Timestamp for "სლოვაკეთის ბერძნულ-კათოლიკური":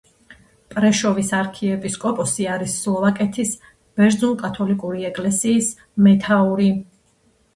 2.85-5.05